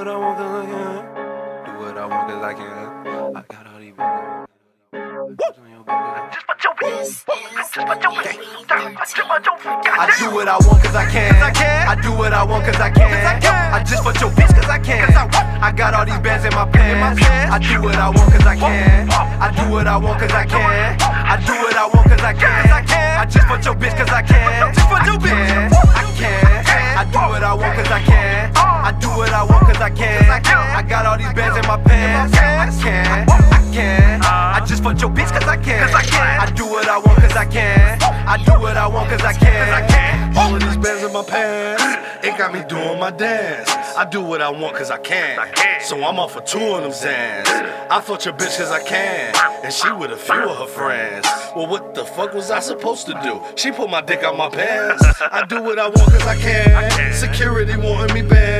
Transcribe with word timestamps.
what 0.00 0.08
I 0.08 0.16
want 0.16 0.38
cause 0.38 0.48
I 0.48 0.64
can. 0.64 1.04
Do 1.66 1.72
what 1.78 1.98
I 1.98 2.06
want 2.06 2.24
cause 2.24 2.42
I 2.42 2.54
can. 2.54 3.36
I 3.36 3.42
got 3.52 3.66
all 3.68 3.80
these 3.80 3.92
put 3.92 4.06
put 5.44 5.76
put 5.76 5.88
I 10.00 10.08
do 10.18 10.32
what 10.32 10.48
I 10.48 10.56
want 10.56 10.82
cause 10.82 10.96
I 10.96 11.04
can. 11.04 11.36
I 11.36 12.00
do 12.00 12.16
what 12.16 12.32
I 12.32 12.42
want 12.44 12.64
cause 12.64 12.80
I 12.80 12.88
can. 12.88 13.12
I 13.74 13.84
just 13.84 14.02
fuck 14.02 14.18
your 14.22 14.30
bitch 14.30 14.54
cause 14.56 14.70
I 14.70 14.78
can. 14.78 15.04
I 15.60 15.70
got 15.70 15.92
all 15.92 16.06
these 16.06 16.18
bands 16.20 16.46
in 16.46 16.54
my 16.54 16.64
pants. 16.64 17.20
I 17.52 17.58
do 17.58 17.82
what 17.82 17.96
I 17.96 18.08
want 18.08 18.32
cause 18.32 18.46
I 18.46 18.56
can. 18.56 19.10
I 19.10 19.52
do 19.52 19.70
what 19.70 19.86
I 19.86 19.98
want 19.98 20.18
cause 20.18 20.32
I 20.32 20.46
can. 20.46 20.96
I 21.02 21.36
do 21.44 21.52
what 21.60 21.76
I 21.76 21.86
want 21.92 22.08
cause 22.08 22.22
I 22.22 22.32
can. 22.32 22.70
I 23.20 23.26
just 23.26 23.46
fuck 23.46 23.62
your 23.66 23.74
bitch 23.74 23.94
cause 23.98 24.08
I 24.08 24.22
can. 24.22 24.72
Just 24.72 24.88
fuck 24.88 25.04
your 25.04 25.18
bitch. 25.20 25.68
I 25.92 26.08
can. 26.16 26.56
I 26.96 27.04
do 27.04 27.18
what 27.18 27.44
I 27.44 27.52
want 27.52 27.76
cause 27.76 27.90
I 27.90 28.00
can. 28.00 28.09
I 29.90 29.98
do 29.98 30.06
what 30.06 30.18
I 30.18 30.18
want 30.18 30.20
cause 30.20 30.28
I 30.28 30.40
can. 30.40 30.76
I 30.76 30.82
got 30.88 31.06
all 31.06 31.18
these 31.18 31.32
bands 31.34 31.58
in 31.58 31.66
my 31.66 31.76
pants. 31.82 32.36
I 32.36 32.82
can. 32.82 33.28
I 33.28 33.72
can. 33.72 34.20
I 34.22 34.64
just 34.66 34.82
fuck 34.82 35.00
your 35.00 35.10
bitch 35.10 35.30
cause 35.32 35.48
I 35.48 35.56
can. 35.56 35.82
I 35.94 36.50
do 36.52 36.66
what 36.66 36.88
I 36.88 36.98
want 36.98 37.18
cause 37.18 37.36
I 37.36 37.44
can. 37.46 37.98
I 38.02 38.36
do 38.44 38.52
what 38.52 38.76
I 38.76 38.86
want 38.86 39.08
cause 39.10 39.22
I 39.22 39.32
can. 39.32 40.36
All 40.36 40.54
of 40.54 40.60
these 40.60 40.76
bands 40.76 41.02
in 41.02 41.12
my 41.12 41.24
pants, 41.24 41.82
it 42.24 42.38
got 42.38 42.52
me 42.52 42.62
doing 42.68 42.98
my 43.00 43.10
dance. 43.10 43.68
I 43.96 44.04
do 44.08 44.22
what 44.22 44.40
I 44.40 44.50
want 44.50 44.76
cause 44.76 44.90
I 44.90 44.98
can. 44.98 45.38
So 45.82 46.02
I'm 46.04 46.18
off 46.18 46.32
for 46.32 46.40
two 46.42 46.58
of 46.60 46.82
them 46.82 46.92
Zans. 46.92 47.46
I 47.90 48.00
fucked 48.00 48.24
your 48.26 48.34
bitch 48.34 48.58
cause 48.58 48.70
I 48.70 48.82
can. 48.82 49.34
And 49.64 49.72
she 49.72 49.90
with 49.92 50.12
a 50.12 50.16
few 50.16 50.48
of 50.48 50.56
her 50.58 50.66
friends. 50.66 51.26
Well, 51.56 51.66
what 51.66 51.94
the 51.94 52.04
fuck 52.04 52.32
was 52.32 52.50
I 52.50 52.60
supposed 52.60 53.06
to 53.06 53.14
do? 53.22 53.40
She 53.56 53.72
put 53.72 53.90
my 53.90 54.00
dick 54.00 54.22
out 54.22 54.36
my 54.36 54.48
pants. 54.48 55.04
I 55.20 55.44
do 55.46 55.62
what 55.62 55.78
I 55.78 55.86
want 55.88 56.12
cause 56.12 56.26
I 56.26 56.36
can. 56.36 57.12
Security 57.12 57.76
wanting 57.76 58.14
me 58.14 58.22
banned. 58.22 58.59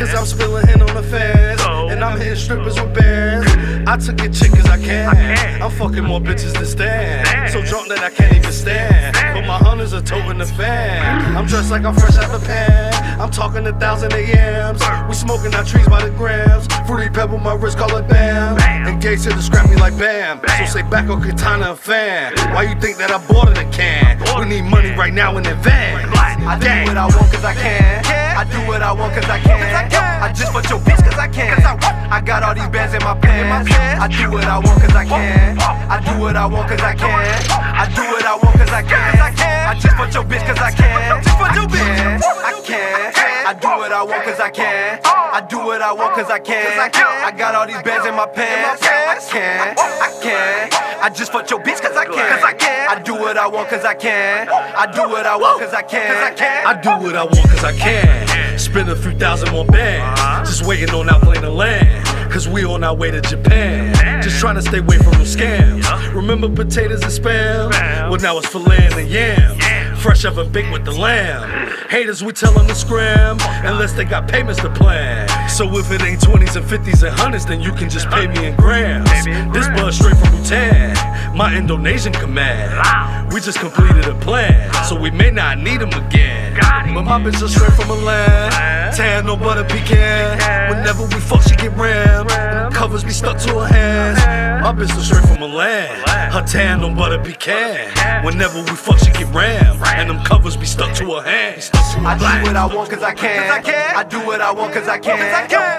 Cause 0.00 0.14
I'm 0.14 0.24
spilling 0.24 0.66
in 0.70 0.80
on 0.80 0.94
the 0.96 1.02
fans. 1.02 1.60
Oh. 1.62 1.90
And 1.90 2.02
I'm 2.02 2.18
hitting 2.18 2.34
strippers 2.34 2.80
with 2.80 2.94
bands. 2.94 3.46
I 3.86 3.98
took 3.98 4.18
it 4.24 4.32
chick 4.32 4.50
cause 4.50 4.64
I 4.64 4.78
can. 4.78 5.60
I'm 5.60 5.70
fucking 5.70 6.04
more 6.04 6.20
bitches 6.20 6.54
than 6.54 6.64
stand. 6.64 7.52
So 7.52 7.60
drunk 7.60 7.88
that 7.88 7.98
I 7.98 8.08
can't 8.08 8.34
even 8.34 8.50
stand. 8.50 9.14
But 9.34 9.46
my 9.46 9.58
hunters 9.58 9.92
are 9.92 10.00
toting 10.00 10.38
the 10.38 10.46
fan. 10.46 11.36
I'm 11.36 11.44
dressed 11.44 11.70
like 11.70 11.84
I'm 11.84 11.94
fresh 11.94 12.16
out 12.16 12.32
the 12.32 12.42
pan. 12.46 13.20
I'm 13.20 13.30
talking 13.30 13.66
a 13.66 13.78
thousand 13.78 14.14
AMs. 14.14 14.80
We 15.06 15.12
smoking 15.12 15.54
our 15.54 15.64
trees 15.64 15.86
by 15.86 16.02
the 16.02 16.16
grams. 16.16 16.66
Fruity 16.86 17.10
pebble, 17.10 17.36
my 17.36 17.52
wrist, 17.52 17.76
call 17.76 17.94
it 17.94 18.08
bam. 18.08 18.56
Engaged 18.88 19.24
to 19.24 19.28
the 19.28 19.42
scrap 19.42 19.68
me 19.68 19.76
like 19.76 19.98
bam. 19.98 20.40
So 20.56 20.64
say 20.64 20.82
back 20.82 21.10
on 21.10 21.20
katana 21.20 21.72
and 21.72 21.78
fan. 21.78 22.32
Why 22.54 22.62
you 22.62 22.80
think 22.80 22.96
that 22.96 23.10
I 23.10 23.18
bought 23.30 23.50
it 23.50 23.58
a 23.58 23.68
can? 23.70 24.18
We 24.40 24.46
need 24.48 24.62
money 24.62 24.92
right 24.92 25.12
now 25.12 25.36
in 25.36 25.44
advance. 25.44 26.08
I 26.16 26.58
do 26.58 26.88
what 26.88 26.96
I 26.96 27.04
want 27.04 27.30
cause 27.30 27.44
I 27.44 27.52
can. 27.52 28.19
I 28.40 28.44
do 28.48 28.56
what 28.66 28.80
I 28.80 28.90
want 28.90 29.12
cause 29.12 29.28
I 29.28 29.36
can. 29.36 29.52
I 29.52 30.32
just 30.32 30.50
fuck 30.50 30.64
your 30.70 30.80
bitch 30.80 30.96
cause 31.04 31.18
I 31.18 31.28
can. 31.28 31.60
I 32.08 32.22
got 32.24 32.42
all 32.42 32.54
these 32.54 32.72
bands 32.72 32.94
in 32.96 33.04
my 33.04 33.12
pants. 33.12 33.68
I 34.00 34.08
do 34.08 34.32
what 34.32 34.44
I 34.48 34.56
want 34.56 34.80
cause 34.80 34.96
I 34.96 35.04
can. 35.04 35.60
I 35.60 36.00
do 36.00 36.18
what 36.18 36.36
I 36.36 36.46
want 36.46 36.66
cause 36.70 36.80
I 36.80 36.94
can. 36.96 37.04
I 37.04 37.84
do 37.92 38.00
what 38.00 38.24
I 38.24 38.40
want 38.40 38.56
cause 38.56 38.72
I 38.72 38.80
can. 38.80 39.20
I 39.68 39.74
just 39.76 39.92
fuck 39.92 40.14
your 40.16 40.24
bitch 40.24 40.40
cause 40.48 40.56
I 40.56 40.72
can. 40.72 41.20
I 41.20 42.64
can. 42.64 43.12
I 43.44 43.52
do 43.60 43.68
what 43.76 43.92
I 43.92 44.02
want 44.08 44.24
cause 44.24 44.40
I 44.40 44.48
can. 44.48 45.00
I 45.04 45.40
do 45.46 45.58
what 45.58 45.82
I 45.82 45.92
want 45.92 46.14
cause 46.14 46.30
I 46.30 46.38
can. 46.38 46.80
I 46.80 47.32
got 47.36 47.54
all 47.54 47.66
these 47.66 47.82
bands 47.82 48.06
in 48.06 48.14
my 48.16 48.24
pants. 48.24 48.80
I 48.80 49.20
can. 49.28 49.76
I 49.76 50.08
can. 50.24 50.70
I 51.02 51.10
just 51.10 51.30
fuck 51.30 51.50
your 51.50 51.60
bitch 51.60 51.82
cause 51.82 51.94
I 51.94 52.06
can. 52.06 52.59
I 52.90 53.00
do 53.02 53.14
what 53.14 53.38
I 53.38 53.46
want 53.46 53.68
cause 53.68 53.84
I 53.84 53.94
can. 53.94 54.48
I 54.48 54.90
do 54.90 55.02
what 55.02 55.24
I 55.24 55.36
want 55.36 55.60
cause 55.60 55.72
I 55.72 55.82
can. 55.82 56.66
I 56.66 56.80
do 56.80 56.90
what 56.90 57.14
I 57.14 57.22
want 57.22 57.48
cause 57.48 57.62
I 57.62 57.72
can. 57.72 58.58
Spend 58.58 58.88
a 58.88 58.96
few 58.96 59.16
thousand 59.16 59.52
more 59.52 59.64
bands. 59.64 60.50
Just 60.50 60.66
waiting 60.66 60.90
on 60.90 61.08
our 61.08 61.20
plane 61.20 61.40
to 61.42 61.50
land. 61.50 62.04
Cause 62.32 62.48
we 62.48 62.64
on 62.64 62.82
our 62.82 62.92
way 62.92 63.12
to 63.12 63.20
Japan. 63.20 63.94
Just 64.20 64.40
trying 64.40 64.56
to 64.56 64.62
stay 64.62 64.78
away 64.78 64.98
from 64.98 65.12
those 65.12 65.36
scams. 65.36 65.86
Remember 66.12 66.48
potatoes 66.48 67.02
and 67.02 67.12
spam? 67.12 67.70
Well, 68.10 68.18
now 68.18 68.38
it's 68.38 68.48
filet 68.48 68.88
and 68.90 69.08
yams. 69.08 70.02
Fresh 70.02 70.24
oven 70.24 70.50
baked 70.50 70.72
with 70.72 70.84
the 70.84 70.92
lamb. 70.92 71.70
Haters, 71.90 72.24
we 72.24 72.32
tell 72.32 72.52
them 72.52 72.66
to 72.66 72.74
scram. 72.74 73.38
Unless 73.64 73.92
they 73.92 74.04
got 74.04 74.28
payments 74.28 74.60
to 74.62 74.70
plan. 74.70 75.28
So 75.48 75.78
if 75.78 75.92
it 75.92 76.02
ain't 76.02 76.22
20s 76.22 76.56
and 76.56 76.66
50s 76.66 77.06
and 77.06 77.16
100s, 77.16 77.46
then 77.46 77.60
you 77.60 77.70
can 77.72 77.88
just 77.88 78.08
pay 78.10 78.26
me 78.26 78.46
in 78.46 78.56
grams. 78.56 79.08
This 79.54 79.68
buzz 79.68 79.96
straight 79.96 80.16
from 80.16 80.30
Bhutan. 80.36 80.96
My 81.40 81.56
Indonesian 81.56 82.12
command. 82.12 83.32
We 83.32 83.40
just 83.40 83.60
completed 83.60 84.04
a 84.04 84.14
plan. 84.16 84.70
So 84.84 84.94
we 84.94 85.10
may 85.10 85.30
not 85.30 85.56
need 85.56 85.80
them 85.80 85.88
again. 85.88 86.54
But 86.94 87.04
my 87.04 87.18
bitch 87.18 87.42
is 87.42 87.54
straight 87.54 87.72
from 87.72 87.88
Milan. 87.88 88.52
Tan, 88.92 89.24
no 89.24 89.38
butter 89.38 89.64
pecan. 89.64 90.36
Whenever 90.68 91.04
we 91.04 91.18
fuck, 91.18 91.40
she 91.40 91.56
get 91.56 91.74
rammed. 91.78 92.28
Covers 92.74 93.04
be 93.04 93.12
stuck 93.12 93.38
to 93.38 93.58
her 93.58 93.66
hands. 93.66 94.18
My 94.62 94.72
bitch 94.74 94.94
is 94.94 95.06
straight 95.06 95.24
from 95.24 95.40
Milan. 95.40 95.88
Her 96.30 96.44
tan, 96.46 96.82
no 96.82 96.94
butter 96.94 97.18
pecan. 97.18 98.22
Whenever 98.22 98.60
we 98.60 98.76
fuck, 98.76 98.98
she 98.98 99.10
get 99.12 99.34
rammed. 99.34 99.80
And 99.96 100.10
them 100.10 100.22
covers 100.24 100.58
be 100.58 100.66
stuck 100.66 100.94
to 100.96 101.06
her 101.14 101.22
hands. 101.22 101.70
I 102.02 102.16
do 102.16 102.24
what 102.48 102.56
I 102.56 102.66
want 102.66 102.90
cause 102.90 103.02
I 103.02 103.14
can. 103.14 103.50
I 103.96 104.04
do 104.04 104.24
what 104.26 104.40
I 104.40 104.50
want 104.52 104.72
cause 104.72 104.88
I 104.88 104.98
can. 104.98 105.12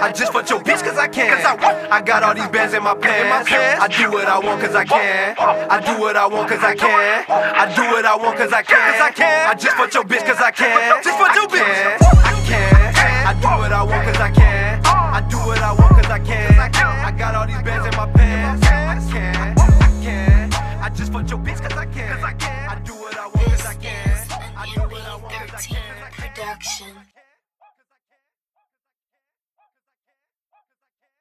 I 0.03 0.11
just 0.11 0.31
fuck 0.31 0.49
your 0.49 0.59
bitch 0.59 0.83
cause 0.83 0.97
I 0.97 1.07
can. 1.07 1.31
I 1.91 2.01
got 2.01 2.23
all 2.23 2.33
these 2.35 2.47
bands 2.49 2.73
in 2.73 2.83
my 2.83 2.93
pants. 2.95 3.51
I 3.51 3.87
do 3.87 4.11
what 4.11 4.27
I 4.27 4.39
want 4.39 4.61
cause 4.61 4.75
I 4.75 4.85
can. 4.85 5.35
I 5.37 5.79
do 5.81 5.99
what 5.99 6.15
I 6.15 6.27
want 6.27 6.49
cause 6.49 6.63
I 6.63 6.75
can. 6.75 7.25
I 7.29 7.73
do 7.75 7.81
what 7.81 8.05
I 8.05 8.15
want 8.15 8.37
cause 8.37 8.53
I 8.53 8.61
can. 8.61 8.77
I 9.49 9.55
just 9.55 9.75
fuck 9.75 9.93
your 9.93 10.03
bitch 10.03 10.25
cause 10.25 10.39
I 10.41 10.51
can. 10.51 11.03
Just 11.03 11.17
fuck 11.17 11.35
your 11.35 11.47
bitch. 11.47 11.97
I 12.23 12.41
can. 12.45 12.75
I 12.75 12.80
Production. 26.41 27.20